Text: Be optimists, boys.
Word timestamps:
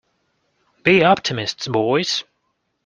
Be 0.81 1.03
optimists, 1.03 1.67
boys. 1.67 2.23